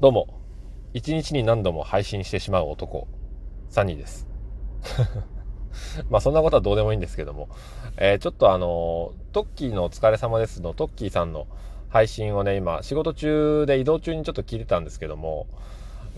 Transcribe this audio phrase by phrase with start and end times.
[0.00, 0.28] どうも、
[0.94, 3.08] 一日に何度も配信してしまう男、
[3.68, 4.28] サニーです。
[6.08, 7.48] まあそんなことはどうでもいいんですけども、
[7.96, 11.48] えー、ちょっとあの、トッキーのお疲れ様ですのトッキーさんの
[11.88, 15.48] 配信をね、今仕事中で移動中にちょっと聞いてたんですけども、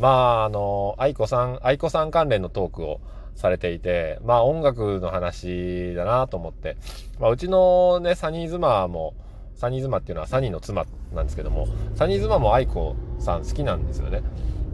[0.00, 3.00] まああの、愛子さん、愛子さん関連のトークを
[3.34, 6.78] されていて、まあ音楽の話だなと思って、
[7.20, 9.12] まあうちのね、サニーズマも、
[9.56, 14.22] サニー妻っていうのはサニーの妻なんですけどもサニー妻も愛子さん好きなんですよね。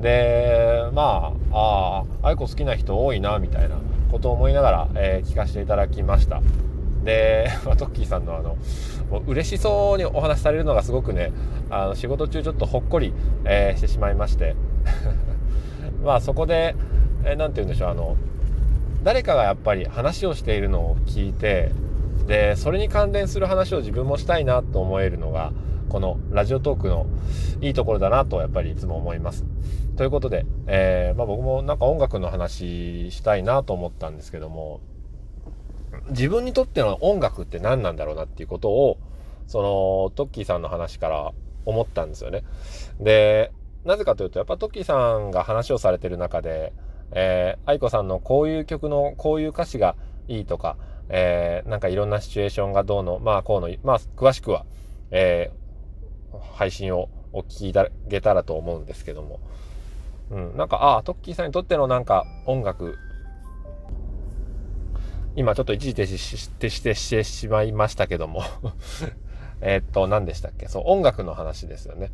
[0.00, 3.76] でまあああ愛子好きな人多いなみたいな
[4.10, 6.42] ことを思いながら、えー、聞かせていただきました。
[7.04, 8.56] で、 まあ、トッキーさんのあの
[9.10, 11.32] もう嬉しそうにお話しされるのがすごくね
[11.70, 13.12] あの仕事中ちょっとほっこり、
[13.44, 14.54] えー、してしまいまして。
[16.04, 16.74] まあそこで
[17.22, 18.16] 何、えー、て言うんでしょうあの
[19.04, 21.70] 誰かがやっぱり話をしているのを聞いて
[22.26, 25.52] でそれに関連する話を自分もしたいなと思えるのが
[25.88, 27.06] このラジオトークの
[27.60, 29.44] いいところだなとやっぱりいつも思います。
[29.96, 34.80] ということで、えー、まあ、僕もなんか音楽の話したいなと思ったんですけども
[36.08, 38.98] 自分にとっての音楽って何なんだろうなっていうことを
[39.46, 41.32] そのトッキーさんの話から
[41.66, 42.42] 思ったんですよね。
[43.00, 43.52] で
[43.84, 46.72] なぜかというとやっぱトッキーさんが話をされてる中で、
[47.10, 49.96] えー、愛子さんのこういう曲のこういう歌詞が
[50.28, 50.76] いいとか
[51.08, 54.64] えー、なんかいろんなシチュエーションがどうの、まあこうの、まあ詳しくは、
[55.10, 59.40] えー、配信をお聞きいただけたらと思うんですけども、
[60.30, 62.96] うん、なんか、ああ、トッキーさんにとってのなんか音楽、
[65.34, 68.42] 今ちょっと一時停止してしてしてしまいましたけども
[69.62, 70.68] えっと、何でしたっけ？
[70.68, 72.10] そう、音楽の話ですよね。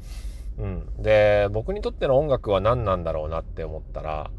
[0.58, 1.02] うん。
[1.02, 4.30] で、僕にとっての音楽は何なんだろうなって思ったら、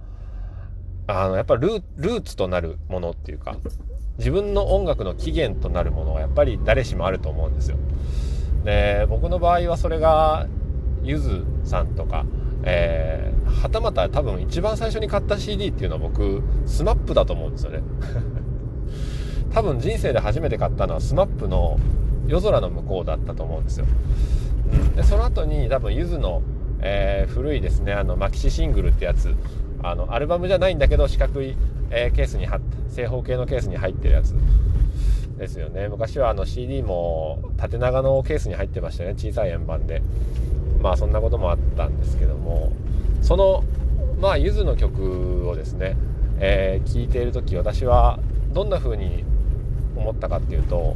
[1.08, 3.56] あの、やっぱルーツとなるものっていうか、
[4.20, 7.78] 自分の音楽の起源となるものはやっぱり誰しもあると思うんですよ。
[8.64, 10.48] で僕の場合はそれが
[11.03, 12.25] ゆずさんとか、
[12.64, 17.81] えー、はたまた多分一番最初に買った CD っていうのは僕 SMAP だと思うんですよね。
[19.52, 21.80] 多分人生で初めて買ったのは SMAP の
[22.28, 23.86] 夜空の向こうだったと思うんですよ。
[24.96, 26.41] でその後に多分ゆずの、
[26.81, 29.34] えー、古いですねあのマキシシングルってやつ
[29.84, 31.56] あのアルバムじゃないんだけど四角い、
[31.90, 34.35] えー、ケースに貼って正方形のケースに入ってるやつ
[35.38, 35.88] ですよね。
[35.88, 39.13] 昔はあの CD も縦長のケースに入ってましたね。
[39.16, 40.01] 小さい円盤で。
[40.81, 42.72] まあそんなこともあったんですけども。
[43.22, 43.63] その
[44.19, 45.95] まあゆずの曲をですね、
[46.39, 48.19] えー、いている時私は
[48.53, 49.23] どんな風に
[49.95, 50.95] 思ったかっていうと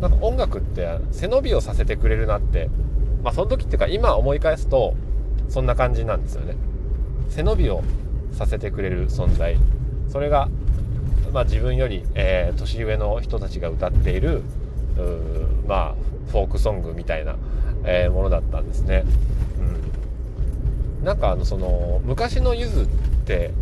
[0.00, 2.70] なんか音楽って背伸びをさせてくれるなって。
[3.22, 4.94] まあその時っていうか今思い返すと
[5.48, 6.54] そんな感じなんですよね。
[7.28, 7.82] 背伸びを
[8.32, 9.56] させてくれる存在
[10.08, 10.48] それが
[11.32, 14.42] まあ、自分より、えー、年上の人たちが歌っている
[15.66, 15.94] まあ
[16.30, 17.36] フォークソングみたいな、
[17.84, 19.04] えー、ものだったんですね。
[20.98, 22.86] うん、なんかあのその昔のゆずっ
[23.24, 23.52] て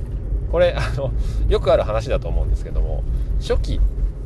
[0.51, 1.13] これあの
[1.49, 3.03] よくある話だと思うんですけども
[3.41, 3.81] 初期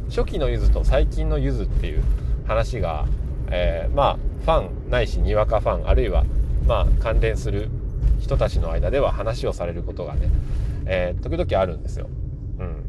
[0.09, 2.03] 初期のゆずと最近のゆずっていう
[2.47, 3.07] 話が、
[3.51, 6.25] えー、まあファンないしにわかファンあるいは
[6.67, 7.71] まあ関連する
[8.31, 10.29] 人たちの間では話をされることがね、
[10.87, 12.09] えー、時々あるんですよ。
[12.61, 12.85] うん。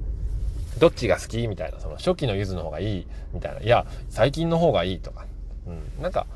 [0.77, 5.25] どっちが好きみたいな、その初期のゆずの方がいいみたいな、いや、最近の方がいいとか、
[5.65, 6.27] うん、なんか、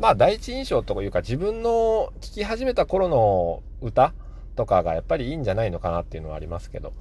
[0.00, 4.14] まあ第一印象というか自分の聴き始めた頃の歌
[4.56, 6.92] とかがやっぱりいいんじゃないのかなっていうのはありますけど、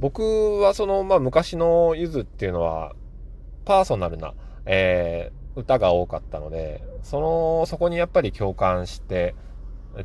[0.00, 2.92] 僕はその、まあ昔のゆずっていうのは、
[3.64, 4.34] パーソナルな、
[4.66, 9.34] えー、歌が多かったので、その、そこにやっぱり共感して、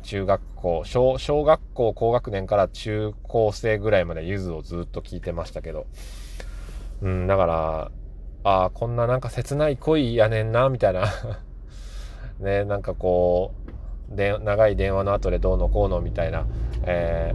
[0.02, 5.86] 中学校小、小学校高学年から中高生ぐらいまでゆずをずっと聞いてましたけど、
[7.02, 7.90] うん、だから、
[8.44, 11.06] ああ、こんななんか切ない恋やねんな、みたいな。
[12.40, 13.54] ね、なんかこ
[14.12, 16.46] う、で、長い電話の後でどうのこうのみたいな、
[16.82, 17.34] え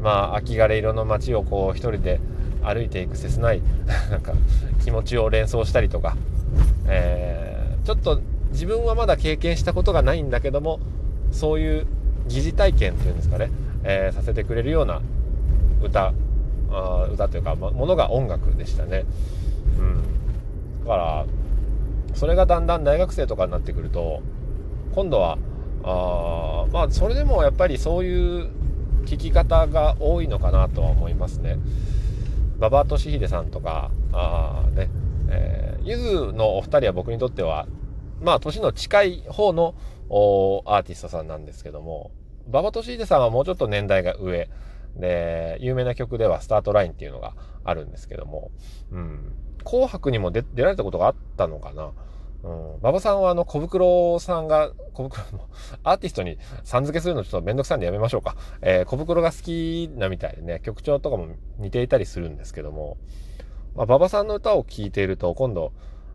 [0.00, 2.20] ー、まあ、秋枯れ色の街をこう一人で
[2.62, 3.62] 歩いていく切ない
[4.10, 4.32] なんか
[4.84, 6.16] 気持ちを連想したりとか、
[6.86, 8.20] えー、ちょっと
[8.50, 10.80] 自分はまだ経験したことがないんだけども
[11.32, 11.86] そういう
[12.28, 13.50] 疑似体験っていうんですかね、
[13.84, 15.00] えー、させてくれるような
[15.82, 16.12] 歌
[16.70, 19.04] あ歌というか、ま、ものが音楽でしたね。
[19.78, 21.26] うん、だから
[22.14, 24.22] それがだんだん大学生とかになってくると
[24.94, 25.38] 今度は
[25.84, 28.50] あまあそれでもやっぱりそういう
[29.04, 31.58] 聞き方が多いのかなとは思いますね。
[32.58, 34.88] 馬場俊秀さんとかあね、
[35.28, 37.66] えー、ゆずのお二人は僕にとっては
[38.20, 39.74] まあ年の近い方の
[40.66, 42.10] アーティストさんなんですけども、
[42.48, 44.48] 馬場俊秀さんはもうちょっと年代が上
[44.96, 47.34] で、有名な曲ではスタートラインっていうのが
[47.64, 48.50] あるんですけども、
[48.90, 49.32] うん。
[49.64, 51.92] 紅白にも出られたことがあったのかな
[52.44, 52.74] うん。
[52.76, 55.48] 馬場さんはあの小袋さんが、小袋の
[55.82, 58.36] アーティストにさん付けするのちょっとめんどくさいんでやめましょうか。
[58.62, 61.28] えー、小袋が好きなみたいでね、曲調とかも
[61.58, 62.96] 似ていたりするんですけども、
[63.74, 65.72] まあ、馬場さんの歌を聴いていると今度、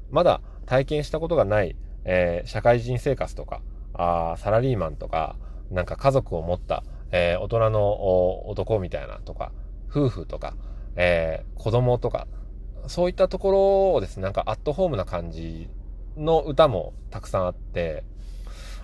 [0.10, 1.76] まだ体験したことがない、
[2.06, 3.62] えー、社会人生活とか、
[3.94, 5.36] あサラリーマンとか、
[5.70, 9.52] なんか家族を持った、えー、大人の男みたいなとか、
[9.90, 10.56] 夫婦とか、
[10.96, 12.28] えー、子供とか、
[12.88, 15.70] そういったところをですね、なんかアットホームな感じ
[16.18, 18.04] の歌もたくさんあって、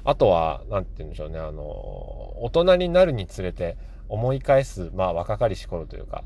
[0.03, 3.77] あとは、なんて言うんでしょうね、あの、大人になるにつれて
[4.07, 6.23] 思い返す、まあ若かりし頃というか、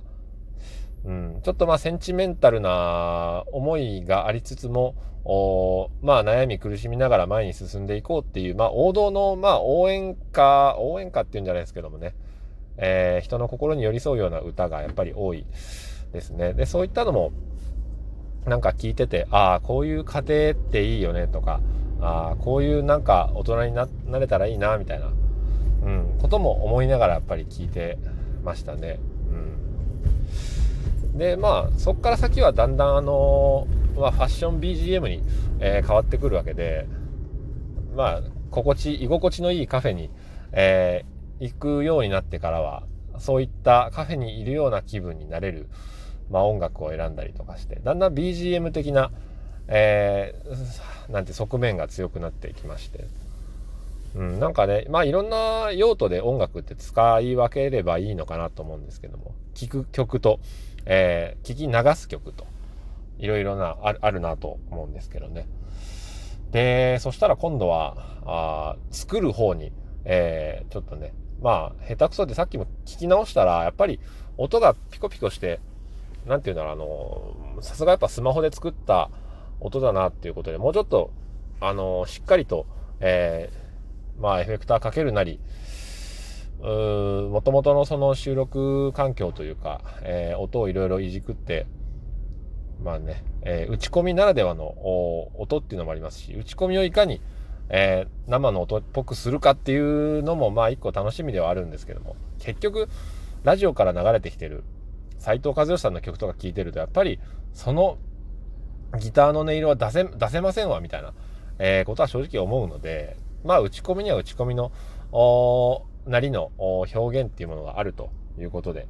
[1.03, 12.15] うん、ちょっとまあセンチメンタルな思いがありつつも、おまあ悩み苦しみながら前に進んでいこうっていう、まあ王道のまあ応援歌、応援歌っていうんじゃないですけどもね、
[12.77, 15.45] えー、人の心に寄り添うような歌がやっぱり多い
[16.11, 16.53] ですね。
[16.53, 17.31] で、そういったのも
[18.45, 21.61] なんか聞いてて、ああ、こういう家庭っていいよねとか、
[21.99, 23.87] ああ、こういうなんか大人にな
[24.19, 25.11] れたらいいな、みたいな、
[25.83, 27.99] うん、ことも思いながらやっぱり聞いて
[28.43, 28.99] ましたね。
[31.13, 33.67] で、まあ、そっから先はだんだんあの、
[33.97, 35.23] まあ、ファッション BGM に、
[35.59, 36.87] えー、変わってくるわけで、
[37.95, 40.09] まあ、心地、居心地のいいカフェに、
[40.51, 42.83] えー、行くようになってからは、
[43.19, 45.67] そういったカフェにいるような気分になれる、
[46.29, 49.11] まあ、音楽を選んだりとかして、だんだん BGM 的な、
[49.67, 53.05] えー、なんて側面が強くなっていきまして、
[54.15, 60.39] うん、なんかね、まあいろんな用途で音楽って使い分ければいいのかなと思うんですけども、聴く曲と、
[60.85, 62.45] えー、聴き流す曲と、
[63.19, 65.47] いろいろなあ、あるなと思うんですけどね。
[66.51, 69.71] で、そしたら今度は、あ作る方に、
[70.03, 73.99] えー、ちょっとね、まあ、下手くそでさっきも聞き直したら、やっぱり
[74.37, 75.59] 音がピコピコして、
[76.25, 79.09] なんて言うんだろう、あの、さすがやっぱスマホで作った
[79.59, 81.11] 音だなっていうことで、もうちょっと、
[81.59, 82.65] あの、しっかりと、
[82.99, 83.70] えー、
[84.19, 85.39] まあ、エフェクターかけるなり、
[86.61, 91.65] もともとのその収録環境というか、えー、音をいろいろいじくって、
[92.83, 94.75] まあね、えー、打ち込みならではの
[95.35, 97.19] 音っていうのもありますし、打ち込みをいかに、
[97.69, 102.89] えー、生の音っぽくするかっていうのも、まあ一個楽しみではあるんですけども、結局、
[103.43, 104.63] ラジオから流れてきてる
[105.17, 107.19] 斎藤和義さんの曲とか聴いてると、やっぱり、
[107.53, 107.97] その
[108.99, 111.13] ギターの音色は出せ、出せませんわ、みたいな、
[111.57, 114.71] えー、ことは正直思うので、まあ、打ち込みには打ち込みの、
[116.05, 118.09] なりの表現っていうものがあると
[118.39, 118.87] いうことで、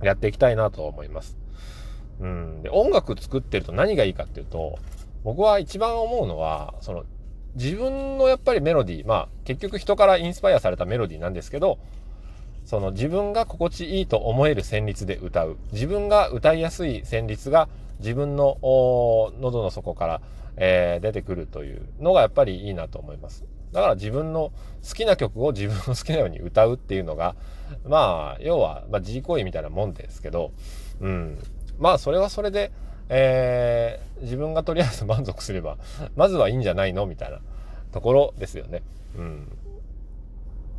[0.00, 1.36] うん、やっていきたいなと思います。
[2.20, 4.78] うん、で音楽作ってると何がいいかっていうと、
[5.24, 7.04] 僕は一番思うのは、その、
[7.54, 11.78] 自分のやっぱりメロディー、まあ、結局人からインスパイアされたメロディーなんですけど、
[12.64, 15.56] その自分が心地いいと思える旋律で歌う。
[15.72, 17.68] 自分が歌いやすい旋律が
[17.98, 20.20] 自分の喉の底から、
[20.56, 23.44] えー、出てくるというのがやっぱりいいなと思います。
[23.72, 24.52] だから自分の
[24.86, 27.36] 好きな曲を自分の好きなように歌うっていうのが、
[27.86, 30.52] まあ、要は、まあ、自行為みたいなもんですけど、
[31.00, 31.38] うん。
[31.78, 32.72] まあ、それはそれで、
[33.08, 35.78] えー、自分がとりあえず満足すれば、
[36.16, 37.38] まずはいいんじゃないのみたいな
[37.92, 38.82] ところですよね。
[39.16, 39.48] うん。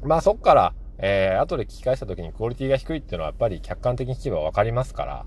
[0.04, 5.26] まあ、そっから、えー、後で聞き返した時にクオリティが低いっていうのはやっぱり客観的に聞けば分かりますから、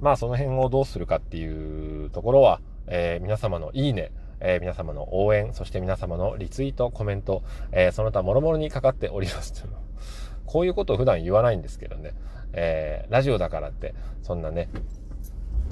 [0.00, 7.42] まあその辺をどうするかっていうところは、えー、皆様のいいね、えー、皆様の応援、そして皆様のリツイート、コメント、
[7.72, 9.72] えー、その他諸々にかかっておりますという。
[10.46, 12.12] こういうことを普段言わないんですけどね。
[12.54, 14.68] えー、ラジオだからって、そんなね、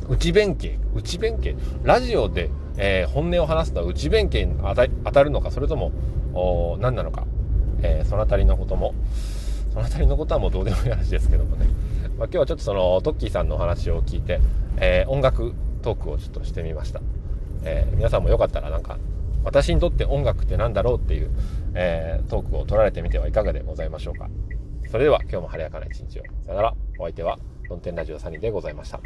[0.08, 4.74] 内弁慶、内弁慶、ラジオで、えー、本音を話すとは内弁慶に当
[5.12, 5.92] たるのか、それとも、
[6.80, 7.26] 何なのか、
[7.82, 8.94] えー、その辺りのことも、
[9.72, 11.66] その辺りのことはもうどうでもいい話ですけどもね。
[12.18, 14.40] まあ、今日はちょっとそのトッキーさんのお話を聞いて、
[14.76, 15.54] えー、音楽
[15.86, 17.00] トークをちょっとしてみました。
[17.62, 18.98] えー、皆さんもよかったらなんか、
[19.44, 21.30] 私にとって音楽って何だろうっていう、
[21.74, 24.28] えー、トークを取られてみてはいかがでございましょうか。
[24.90, 26.24] それでは今日も晴れやかな一日を。
[26.44, 26.74] さよなら。
[26.98, 27.38] お相手は、
[27.68, 29.00] ロンテンラジオサニーでございました。